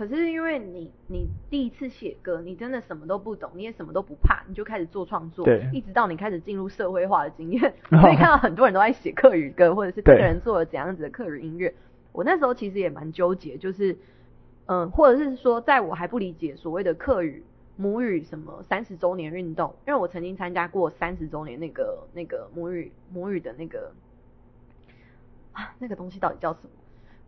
[0.00, 11.74] 可是因为你你第一次写歌，你真的什么都不懂，你也什么都不怕，你就开始做创作，对，一直到你开始进入社会化的经验， 你可以看到很多人都在写客语歌，或者是这个人做了怎样子的客语音乐。
[12.12, 13.98] 我那时候其实也蛮纠结，就是
[14.64, 17.44] 嗯，或者是说，在我还不理解所谓的客语
[17.76, 23.92] 母语什么三十周年运动，因为我曾经参加过三十周年那个那个母语母语的那个
[25.52, 26.70] 啊，那个东西到底叫什么？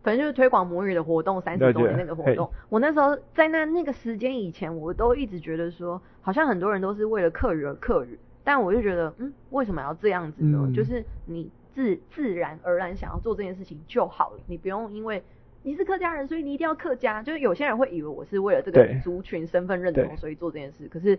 [0.03, 2.51] 反正就是推广母语的活动，三十周年那个活动。
[2.69, 10.59] 我那时候在那那个时间以前，我都一直觉得说，好像很多人都是为了客语而客语，但我就觉得，嗯，为什么要这样子呢？
[10.67, 15.23] 嗯、就是你自自然而然想要做这件事情就好了，你不用因为
[15.63, 17.23] 你是客家人，所以你一定要客家。
[17.23, 20.87] 就是有些人会以为我是为了这个族群身份认同，所以做这件事。
[20.89, 21.17] 可是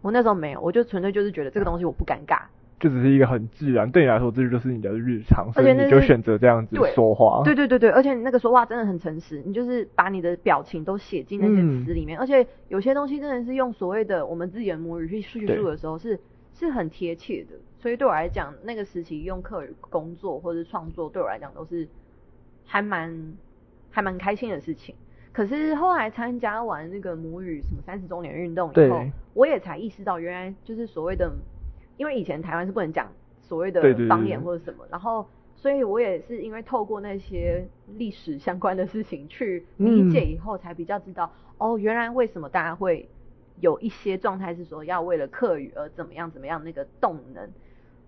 [0.00, 2.42] 我那时候没有，我就纯粹就是觉得这个东西我不尴尬。
[2.80, 7.40] 就只是一个很自然，对你来说，这就是你的日常，所以你就选择这样子说话。
[7.44, 16.18] 对对对对，而且你那个说话真的很诚实，你就是把你的表情都写进那些词里面，嗯，而且有些东西真的是用所谓的我们自己的母语去叙述的时候是，
[16.52, 17.56] 是是很贴切的。
[17.78, 21.88] 所以对我来讲，那个时期用客语工作或者创作，对我来讲都是
[22.66, 23.34] 还蛮
[23.90, 24.94] 还蛮开心的事情。
[25.32, 31.32] 可是后来参加完那个母语什么三十周年运动以后，我也才意识到，原来就是所谓的。
[31.96, 33.10] 因为以前台湾是不能讲
[33.42, 43.08] 所谓的方言或者什么，对对对对，然后所以我也是因为透过那些历史相关的事情去理解以后，才比较知道、嗯、哦，原来为什么大家会
[43.60, 47.48] 有一些状态是说要为了客语而怎么样怎么样那个动能，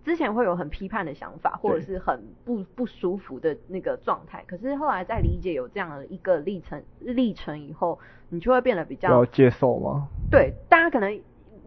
[0.04, 10.08] 之前会有很批判的想法，或者是很不不舒服的那个状态，可是后来在理解有这样的一个历程历程以后，你就会变得比较要接受吗？
[10.30, 11.20] 对，大家可能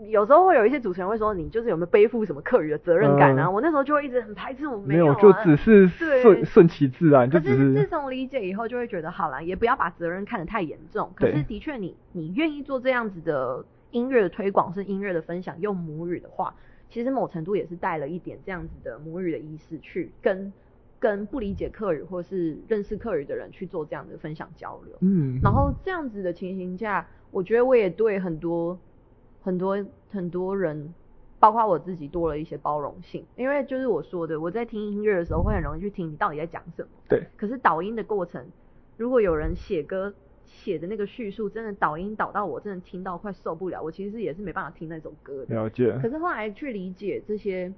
[0.07, 3.45] 有时候会有一些主持人会说，你就是有没有背负什么课语的责任感啊？
[3.45, 7.57] 嗯、我那时候就会一直很排斥，我没有、啊，没有，就只是顺顺其自然，就只是。
[7.57, 11.11] 可是自从理解以后，就会觉得好啦，也不要把责任看得太严重。
[11.15, 16.53] 可是的确，你你愿意做这样子的音乐的推广，是音乐的分享，用母语的话。
[16.89, 20.51] 其实某程度也是带了一点这样子的母语的意识，去跟
[20.97, 24.95] 跟不理解客语或是认识客语的人去做这样的分享交流。
[25.01, 28.75] 嗯，然后这样子的情形下，我觉得我也对很多
[29.41, 30.93] 很多很多人，
[31.39, 33.25] 包括我自己多了一些包容性。
[33.35, 36.89] 因为就是我说的，我在听音乐的时候会很容易去听你到底在讲什么。
[37.07, 37.23] 对。
[37.37, 38.45] 可是导音的过程，
[38.97, 40.13] 如果有人写歌。
[40.51, 45.53] 写的那个叙述真的导音导到我真的听到快受不了，我其实也是没办法听那首歌的。
[45.53, 45.95] 了解。
[46.01, 47.71] 可是后来去理解这些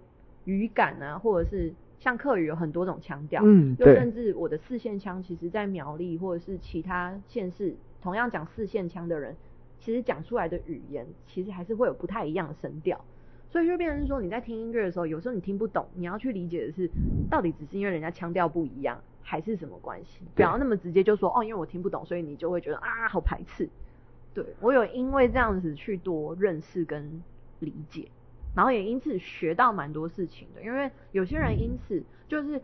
[0.45, 9.35] 语感啊，或者是像客语有很多种腔调，嗯，又甚至我的四线腔，其实在苗栗或者是其他县市，同样讲四线腔的人，
[9.81, 13.03] 其实讲出来的语言其实还是会有不太一样的声调。
[13.49, 16.89] 所以就变成是说，你在听音乐的时候，有时候你听不懂，你要去理解的是，
[17.29, 20.21] 到底只是因为人家腔调不一样，还是什么关系？
[20.33, 23.67] 不要那么直接就说，哦，因为我听不懂，所以你就会觉得啊，好排斥。
[24.33, 27.21] 对，我有因为这样子去多认识跟
[27.59, 28.07] 理解，
[28.55, 30.63] 然后也因此学到蛮多事情的。
[30.63, 32.61] 因为有些人因此就是，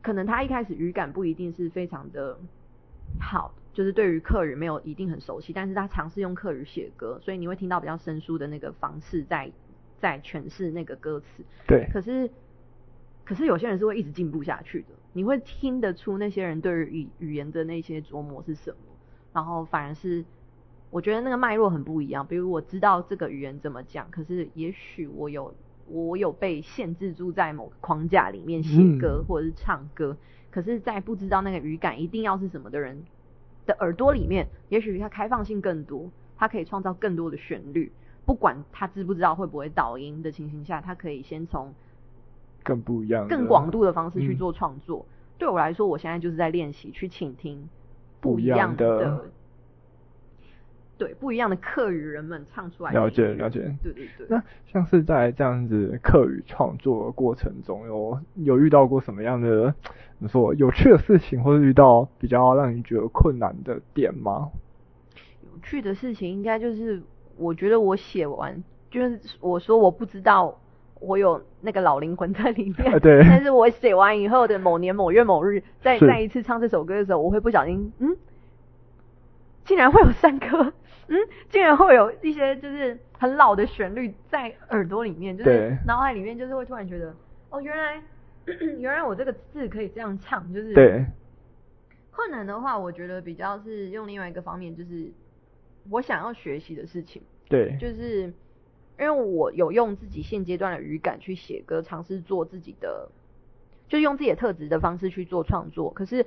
[0.00, 2.38] 可能他一开始语感不一定是非常的
[3.20, 9.52] 好，就是对于客语没有一定很熟悉，但是他尝试用客语写歌，所以你会听到比较生疏的那个方式在。
[10.00, 12.30] 在诠释那个歌词，对，可是，
[13.24, 18.76] 可是有些人是会一直进步下去的，你会听得出那些人对于语语言的那些琢磨是什么，
[19.32, 20.24] 然后反而是
[20.90, 22.24] 我觉得那个脉络很不一样。
[22.24, 25.52] 比如我知道这个语言怎么讲，可是也许我有
[25.88, 33.02] 我有被限制住在某个框架里面写歌或者是唱歌，嗯，可是，在不知道那个语感一定要是什么的人
[33.68, 37.92] 的耳朵里面，也许它开放性更多，它可以创造更多的旋律。
[38.24, 41.72] 不管他知不知道会不会导音的情形下，他可以先从
[42.62, 45.06] 更不一样、更广度的方式去做创作。
[45.08, 47.68] 嗯、对我来说，我现在就是在练习去倾听
[48.20, 49.24] 不一样的，不一样的
[50.98, 52.92] 对不一样的客语人们唱出来。
[52.92, 54.26] 了解了解，对对对。
[54.28, 59.72] 那像是在这样子客语创作的过程中，有有遇到过什么样的
[60.18, 64.50] 怎么说有趣的事情，或者遇到比较让你觉得困难的点吗？
[65.42, 67.00] 有趣的事情应该就是。
[67.40, 70.58] 我觉得我写完，就是我说我不知道
[70.98, 73.20] 我有那个老灵魂在里面， 对。
[73.22, 78.16] 但是我写完以后的某年某月某日，再再一次唱这首歌的时候，我会不小心，嗯，
[79.64, 80.72] 竟然会有三歌，
[81.08, 81.16] 嗯，
[81.50, 87.14] 竟然会有一些就是很老的旋律在耳朵里面，就是脑海里面，就是会突然觉得，
[87.50, 88.02] 哦，原来
[88.78, 91.04] 原来我这个字可以这样唱，就是对。
[92.10, 95.10] 困难的话，我觉得比较是用另外一个方面，就是。
[95.90, 98.24] 我想要学习的事情，对，就是
[98.98, 103.10] 因为我有用自己现阶段的语感去写歌，尝试做自己的，
[103.88, 105.90] 就用自己的特质的方式去做创作。
[105.90, 106.26] 可是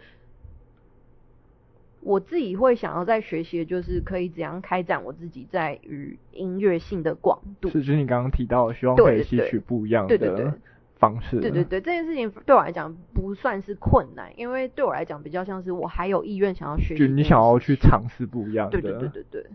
[2.01, 7.69] 我自己会想要在学习的就是可以怎样开展我自己在于音乐性的广度。
[7.69, 10.17] 是，就是你刚刚提到，希望可以吸取不一样的。
[10.17, 10.51] 对对对。
[10.99, 18.79] 方式对对对，这件事情对我来讲不算是困难，因为对我来讲比较像是我还有意愿想要学习，就你想要去尝试不一样的。
[18.79, 19.45] 对对对对对。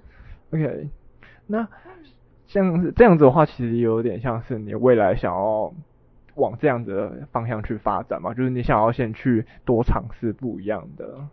[0.51, 0.89] OK，
[1.47, 1.69] 那
[2.49, 5.73] 像是这样子的话，其实有点像是你未来想要
[6.35, 11.29] 往这样子的方向去发展嘛，就是你想要先去多尝试不一样的。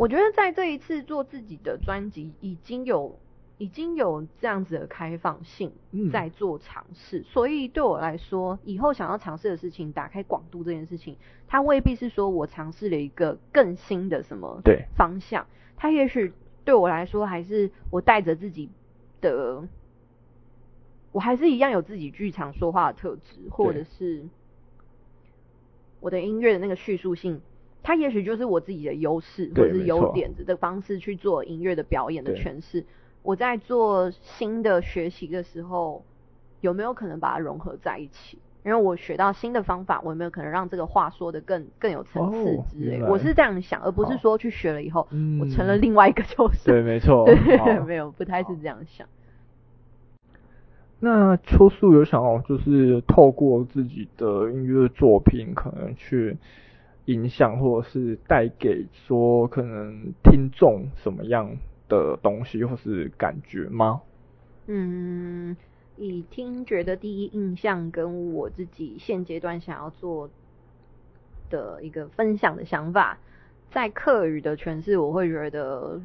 [0.00, 3.18] 我觉得在这一次做自己的专辑已经有。
[3.58, 5.70] 已经有这样子的开放性
[6.10, 14.62] 在做尝试，嗯，所以对我来说，以后想要尝试的事情，打开广度这件事情，它未必是说我尝试了一个更新的什么
[14.96, 16.32] 方向，它也许
[16.64, 18.70] 对我来说还是我带着自己
[19.20, 19.68] 的，
[21.12, 24.24] 我还是一样有自己剧场说话的特质，或者是
[26.00, 27.42] 我的音乐的那个叙述性，
[27.82, 32.84] 它也许就是我自己的优势，或者是有点子的方式去做音乐的表演的诠释。
[33.22, 36.04] 我在做新的学习的时候，
[36.60, 38.38] 有没有可能把它融合在一起？
[38.62, 43.02] 因为我学到新的方法，我有没有可能让这个话说的更更有层次之类？
[43.04, 45.08] 我是这样想，而不是说去学了以后，
[45.40, 46.70] 我成了另外一个就是。
[46.70, 47.24] 对，没错。
[47.24, 49.06] 对，没有，不太是这样想。
[50.98, 56.36] 那秋素有想要就是透过自己的音乐作品，可能去
[57.06, 61.56] 影响或者是带给说可能听众什么样
[61.88, 64.02] 的东西或是感觉吗？
[64.66, 65.56] 嗯，
[65.96, 70.30] 以听觉的第一印象跟我自己现阶段想要做
[71.48, 73.18] 的一个分享的想法，
[73.70, 76.00] 在客语的诠释，我会觉得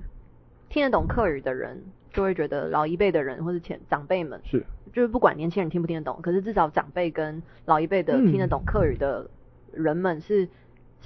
[0.70, 9.30] 听得懂客语的人，就会觉得老一辈的人或是前长辈们是，就是不管年轻人听不听得懂，可是至少长辈跟老一辈的听得懂客语的
[9.72, 10.50] 人们是、嗯、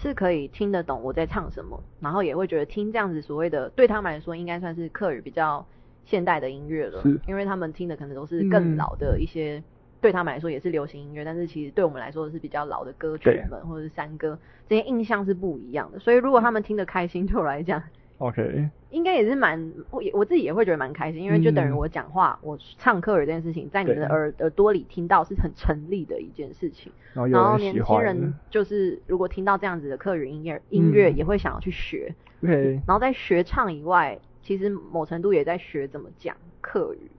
[0.02, 5.66] 是可以听得懂我在唱什么，然后也会觉得听这样子所谓的对他们来说应该算是客语比较
[6.06, 9.58] 现代的音乐了，因为他们听的可能都是更老的一些。
[9.60, 9.64] 嗯
[10.02, 16.00] 对他们来说也是流行音乐，但是其实对我们来说是比较老的歌曲们或者是山歌，这些印象是不一样的。
[16.00, 17.84] 所以如果他们听得开心，对我来讲
[18.20, 26.92] ，OK，应该也是蛮我我自己也会觉得蛮开心，因为就等于我讲话、嗯、我唱客语这件事情，在你的耳耳朵里听到是很成立的一件事情。
[27.14, 32.14] 然后，然后年轻人就是如果听到这样子的客语音乐音乐，也会想要去学。
[32.42, 37.12] O.K.，然后在学唱以外，其实某程度也在学怎么讲客语。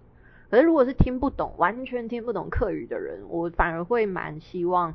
[0.51, 4.95] 可是，如果是听不懂、完全听不懂客语的人，我反而会蛮希望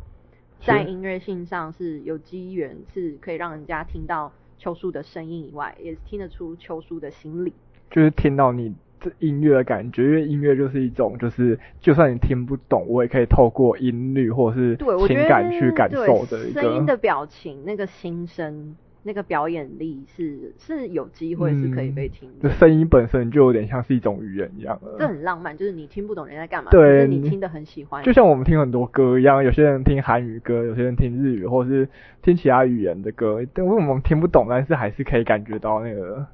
[0.62, 7.54] 在音乐性上是有机缘，是可以让人家听到秋叔的声音以外，也听得出秋叔的心理。
[7.92, 14.76] 就是听到你这音乐的感觉，因为音乐就是一种，就是就算你听不懂，我也可以透过音律或者是
[15.08, 18.76] 情感去感受的一个声音的表情，那个心声。
[19.08, 24.96] 那个表演力是是有机会是可以被听的，这声音本身就有点像是一种语言一样了。
[24.98, 28.04] 这很浪漫，就是你听不懂人家在干嘛，对，是你听得很喜欢。
[28.04, 31.88] 就像我们听很多歌一样，有些人听韩语歌，有些人听日语，或者是
[32.24, 36.26] 听其他语言的歌，但为我们听不懂，但是还是可以感觉到那个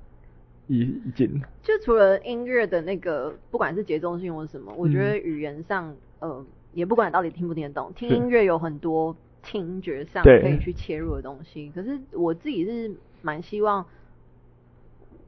[0.68, 1.42] 意意境。
[1.62, 9.14] 就除了音乐的那个，不管是节奏性或什么，我觉得语言上，嗯、呃，也不管你到底听不听得懂，听音乐有很多。
[9.42, 13.86] 听觉上可以去切入的东西，可是我自己是蛮希望，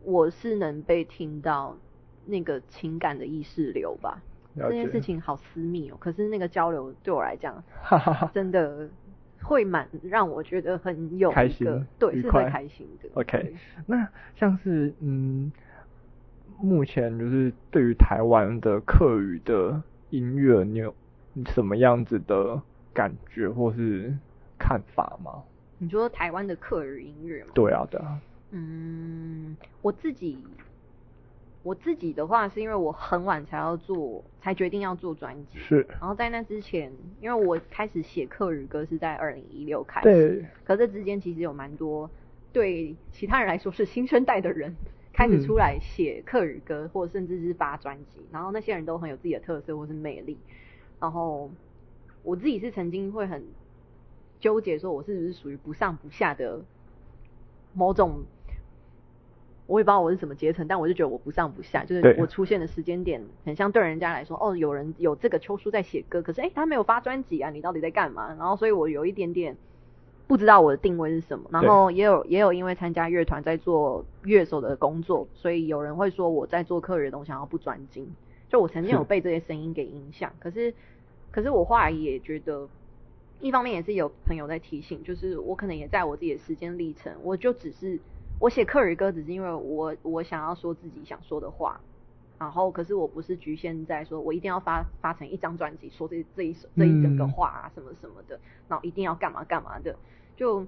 [0.04, 1.78] 我是能被听到
[2.26, 4.22] 那个情感的意识流吧。
[4.56, 7.64] 这件事情好私密哦、喔，可是那个交流对我来讲，
[8.34, 8.88] 真的
[9.42, 11.66] 会蛮让我觉得很有开心，
[11.98, 13.10] 对，是会开心的。
[13.16, 13.56] OK，
[13.88, 15.52] 那像是嗯，
[16.62, 20.94] 目前就是对于台湾的客语的音乐，你有
[21.48, 22.62] 什么样子的？
[22.94, 24.14] 感觉或是
[24.60, 25.44] 看法吗？
[25.80, 27.52] 你说台湾的客语音乐吗？
[27.54, 28.22] 对啊，对啊。
[28.52, 30.38] 嗯，我自己
[31.64, 35.58] 我自己的话，是因为我很晚才要做，才决定要做专辑。
[35.58, 35.86] 是。
[35.90, 40.10] 然后在那之前，因为我开始写客语歌是在二零一六开始。
[40.10, 40.46] 对。
[40.64, 42.10] 可这之间其实有蛮多
[42.54, 44.76] 对其他人来说是新生代的人
[45.12, 48.22] 开始出来写客语歌，嗯、或者甚至是发专辑。
[48.32, 50.38] 然后那些人都很有自己的特色或是魅力。
[51.00, 51.52] 然后。
[52.24, 53.44] 我自己是曾经会很
[54.40, 56.62] 纠结，说我是不是属于不上不下的
[57.74, 58.24] 某种，
[59.68, 68.28] 我也不知道我是什么阶层，但我就觉得我不上不下，就是我出现的时间点很像对人家来说，哦，有人有这个秋书在写歌，可是诶、欸，他没有发专辑啊，你到底在干嘛？
[68.36, 69.56] 然后所以我有一点点
[70.28, 78.14] 不知道我的定位是什么，然后也有也有因为参加乐团在做乐手的工作，所以有人会说我在做客人的东西好像不专精，
[78.50, 80.74] 就我曾经有被这些声音给影响，可是。
[81.34, 82.70] 可是我后来也觉得，
[83.42, 88.00] 一方面也是有朋友在提醒，就是我可能也在我自己的时间历程，我就只是
[88.40, 91.82] 我写客语歌，只是因为我我想要说自己想说的话，
[92.40, 99.98] 然后可是我不是局限在说我一定要发发成一张专辑，说这这一首这一整个话啊什么什么的，然后一定要干嘛干嘛的，
[100.38, 100.66] 就。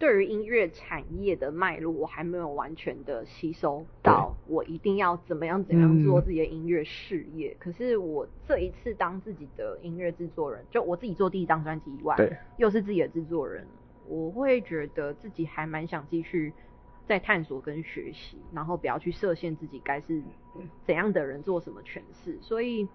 [0.00, 4.34] 对于音乐产业的脉络，我还没有完全的吸收到。
[4.46, 7.50] 我一定要怎么样怎样做自己的音乐事业。
[7.50, 7.56] 嗯。
[7.58, 12.16] 可是我这一次当自己的音乐制作人，就我自己做第一张专辑以外，
[12.56, 13.66] 又是自己的制作人，
[14.08, 16.50] 我会觉得自己还蛮想继续
[17.06, 20.22] 在探索跟学习，然后不要去设限自己该是
[20.86, 22.38] 怎样的人做什么诠释。
[22.40, 22.88] 所以，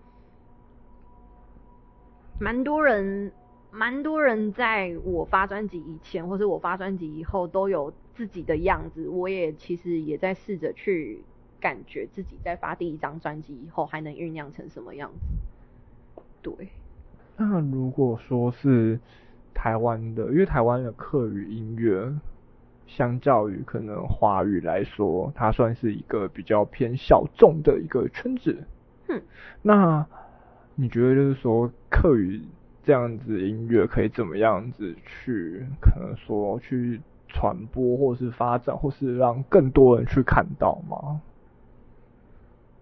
[2.40, 3.32] 蛮多人。
[3.76, 9.10] 蛮多人在我发专辑以前，或是我发专辑以后，都有自己的样子。
[9.10, 11.22] 我也其实也在试着去
[11.60, 16.22] 感觉自己在发第一张专辑以后，还能酝酿成什么样子。
[16.42, 16.54] 对。
[17.36, 18.98] 那如果说是
[19.54, 22.14] 台湾的，因为台湾的客语音乐，
[22.88, 28.64] 相较于可能华语来说，它算是一个比较偏小众的一个圈子。
[29.10, 29.22] 嗯。
[29.62, 30.08] 那
[30.76, 32.42] 你觉得就是说客语？
[32.86, 41.20] 这样子音乐可以怎么样子去可能说去传播，或是发展，或是让更多人去看到吗？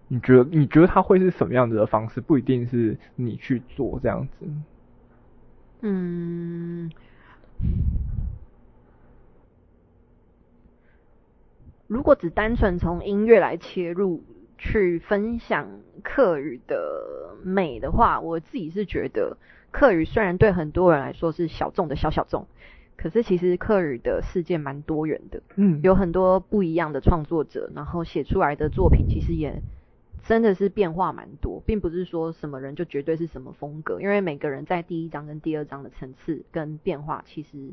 [0.08, 2.20] 你觉得你觉得它会是什么样子的方式？
[2.20, 4.46] 不一定是你去做这样子。
[5.80, 6.90] 嗯，
[11.86, 14.22] 如果只单纯从音乐来切入。
[14.56, 15.68] 去分享
[16.02, 19.36] 客语的美的话，我自己是觉得
[19.74, 22.46] 客语虽然对很多人来说是小众的小小众，
[22.96, 29.60] 可是其实客语的世界蛮多元的，嗯，有很多不一样的创作者，然后写出来的作品其实也
[30.22, 37.72] 真的是变化蛮多，并不是说什么人就绝对是什么风格，因为每个人在第一章跟第二章的层次跟变化其实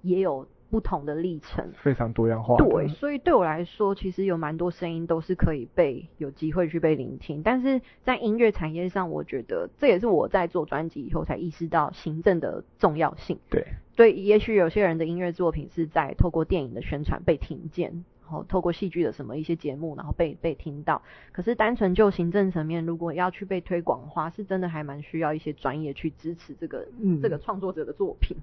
[0.00, 0.46] 也有。
[0.72, 2.56] 不同的历程，非常多样化。
[2.56, 7.42] 对，所以对我来说，其实有蛮多声音都是可以被有机会去被聆听。
[7.42, 13.38] 但是在音乐产业上，我觉得这也是我在做专辑以后才意识到行政的重要性。
[13.50, 21.02] 对，对，也许有些人的音乐作品是在透过电影的宣传被听见，然后透过戏剧的什么一些节目，然后被被听到。
[21.32, 28.38] 可是单纯就行政层面，如果要去被推广的话，是真的还蛮需要一些专业去支持这个、嗯、这个创作者的作品。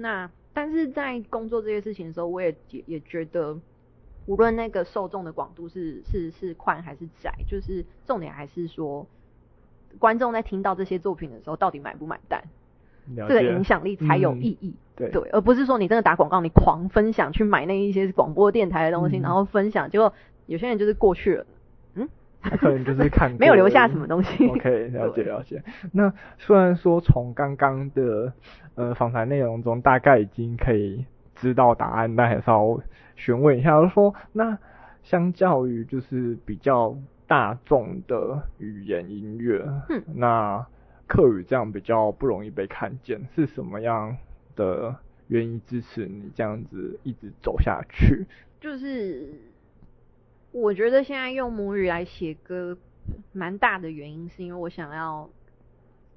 [0.00, 3.58] 那但是在工作这些事情的时候，我也也也觉得，
[4.26, 9.06] 无论那个受众的广度是是是宽还是窄，就是重点还是说，
[9.98, 12.42] 观众在听到这些作品的时候，到底买不买单，
[13.16, 14.68] 这个影响力才有意义。
[14.70, 20.12] 嗯、对对，而不是说你真的打广告，你狂分享去买那一些广播电台的东西，嗯、然后分享，结果
[20.46, 21.46] 有些人就是过去了。
[22.40, 24.46] 他可能就是看没有留下什么东西。
[24.48, 25.62] OK，了解了解。
[25.92, 28.32] 那虽然说从刚刚的
[28.74, 32.80] 呃访谈内容中大概已经可以知道答案，但还是要
[33.16, 34.58] 询问一下，就是说那
[35.02, 40.66] 相较于就是比较大众的语言音乐，嗯，那
[41.06, 44.16] 客语这样比较不容易被看见，是什么样
[44.54, 44.94] 的
[45.26, 48.26] 原因支持你这样子一直走下去？
[48.60, 49.34] 就是。
[50.50, 52.76] 我觉得现在用母语来写歌，
[53.32, 55.28] 蛮大的原因是因为我想要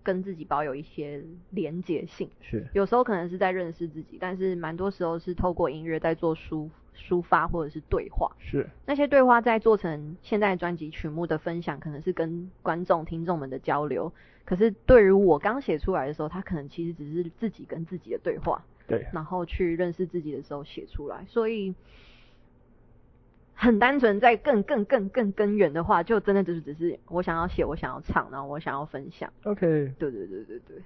[0.02, 2.30] 跟自己保有一些连结性。
[2.42, 2.66] 是。
[2.74, 8.32] 有时候可能是在认识自己，但是蛮多时候是透过音乐在做抒抒发或者是对话。
[8.40, 8.68] 是。
[8.86, 14.12] 那些对话在做成现在专辑曲目的分享，可能是跟观众听众们的交流。
[14.46, 18.64] 可是对于我刚写出来的时候，它可能其实只是自己跟自己的对话。
[18.88, 19.06] 对。
[19.12, 21.76] 然后去认识自己的时候写出来，所以。
[23.54, 29.32] 很单纯，在更更更更根源的话，就真的就是只是我想要写，我想要唱，然后我想要分享。
[29.44, 29.94] OK。
[30.00, 30.78] 对对对对对。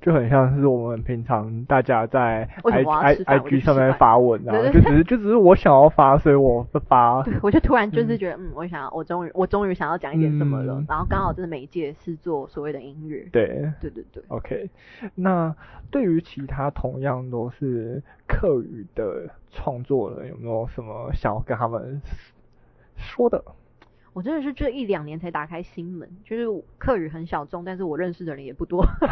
[0.00, 7.22] 就很像是我们平常大家在 I I I G 上面发文，然后就只是就只是我想要发，所以我发。
[7.24, 13.26] 对，我就突然就是觉得，嗯，嗯，我想要，我终于我终于想要讲一点什么了，嗯、然后刚好这个媒介是做所谓的音乐。
[13.32, 14.22] 对，对对对。
[14.28, 14.70] OK，
[15.16, 15.54] 那
[15.90, 22.00] 对于其他同样都是客语的创作人，有没有什么想要跟他们
[22.96, 23.42] 说的？
[24.18, 26.44] 我真的是这一两年才打开心门，就是
[26.76, 28.84] 客语很小众，但是我认识的人也不多，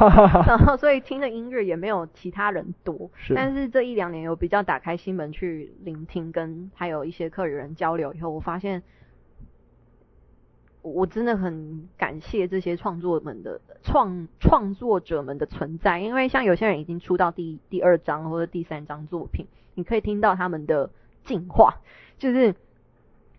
[0.48, 3.08] 然后所以听的音乐也没有其他人多。
[3.14, 3.32] 是。
[3.32, 8.82] 但是这一两年有比较打开心门去聆听，跟还有一些客语人交流以后，我发现
[10.82, 20.90] 我真的很感谢这些创作们的创创作者们的存在，因为像有些人已经出到第第二章或者第三章作品，你可以听到他们的
[21.22, 21.76] 进化，
[22.18, 22.56] 就是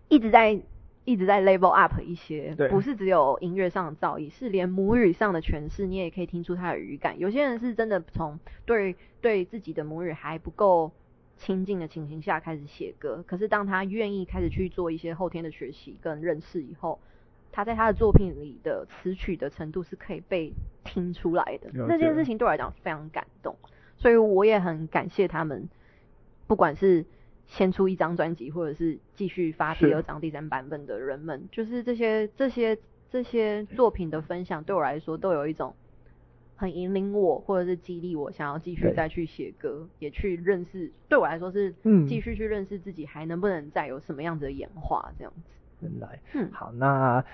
[0.08, 0.62] 一直在。
[1.08, 7.18] 一直在 level up 一些，不是只有音乐上的造诣，是连母语上的诠释，你也可以听出他的语感。
[7.18, 10.92] 有些人是真的从对对自己的母语还不够
[11.38, 17.00] 亲近的情形下开始写歌，可是当他愿意开始去做一些后天的学习跟认识以后，
[17.52, 20.52] 他在他的作品里的词曲的程度是可以被
[20.84, 21.70] 听出来的。
[21.72, 23.56] 那件事情对我来讲非常感动，
[23.96, 25.70] 所以我也很感谢他们，
[26.46, 27.06] 不管是。
[27.48, 32.78] 先出一张专辑，或者是继续发第二张、第三版本的人们，就是这些、这些、
[33.10, 35.74] 这些作品的分享，对我来说都有一种
[36.54, 40.92] 很引领我，或者是激励我，想要继续再去写歌，也去认识。
[41.08, 45.40] 对我来说是，嗯，继续去认识自己，还能不能再有什么样子的演化，这样子。
[45.80, 47.24] 原来，嗯，好，那。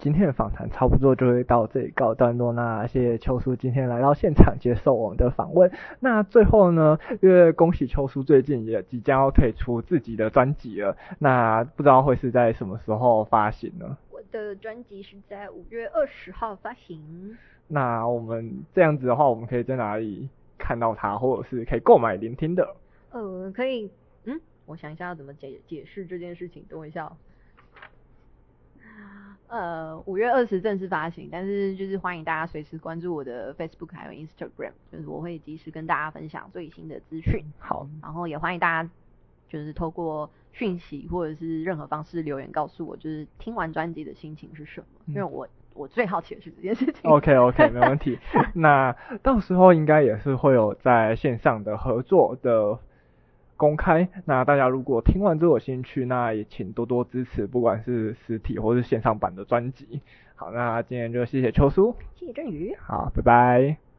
[0.00, 2.54] 今天的访谈差不多就会到这里告段落。
[2.54, 5.70] 那谢谢秋叔今天来到现场接受我们的访问。
[6.00, 10.96] 那最后呢，因为恭喜秋叔最近也即将要推出自己的专辑了。
[11.18, 13.98] 那不知道会是在什么时候发行呢？
[14.10, 17.36] 我的专辑是在五月二十号发行。
[17.68, 22.74] 那我们这样子的话，我们可以在哪里看到它，或者是可以购买聆听的？
[23.10, 23.90] 呃，可以。
[24.24, 26.64] 嗯，我想一下要怎么解解释这件事情。
[26.70, 27.12] 等我一下。
[29.50, 37.44] 呃，五月二十正式发行，但是就是欢迎大家随时关注我的 Facebook 还有 Instagram，就是我会及时跟大家分享最新的资讯。
[37.58, 38.88] 好，然后也欢迎大家
[39.48, 47.10] 就是透过讯息或者是任何方式留言告诉我，就是听完专辑的心情是什么，嗯、因为我我最好奇的是这件事情。
[47.10, 48.20] OK OK， 没问题。
[48.54, 52.78] 那到时候应该也是会有在线上的合作的。
[53.60, 54.08] 公开。
[54.24, 60.00] 那大家如果听完之后有兴趣，那也请多多支持，不管是实体或是线上版的专辑。
[60.34, 63.89] 好，那今天就谢谢秋叔，谢谢振宇，好，拜拜。